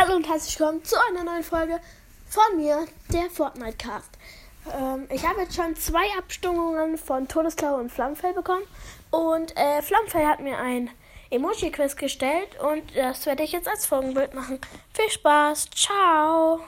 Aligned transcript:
Hallo 0.00 0.14
und 0.14 0.28
herzlich 0.28 0.60
willkommen 0.60 0.84
zu 0.84 0.94
einer 1.08 1.24
neuen 1.24 1.42
Folge 1.42 1.80
von 2.28 2.56
mir, 2.56 2.86
der 3.12 3.28
Fortnite 3.30 3.78
Cast. 3.78 4.10
Ähm, 4.72 5.08
ich 5.10 5.26
habe 5.26 5.40
jetzt 5.40 5.56
schon 5.56 5.74
zwei 5.74 6.06
Abstimmungen 6.16 6.96
von 6.96 7.26
Todesklaue 7.26 7.80
und 7.80 7.90
Flammenfell 7.90 8.32
bekommen. 8.32 8.62
Und 9.10 9.56
äh, 9.56 9.82
Flammenfell 9.82 10.24
hat 10.24 10.38
mir 10.38 10.56
ein 10.56 10.88
Emoji-Quiz 11.30 11.96
gestellt 11.96 12.48
und 12.60 12.84
das 12.94 13.26
werde 13.26 13.42
ich 13.42 13.50
jetzt 13.50 13.66
als 13.66 13.86
Folgenbild 13.86 14.34
machen. 14.34 14.60
Viel 14.94 15.10
Spaß, 15.10 15.68
ciao! 15.70 16.60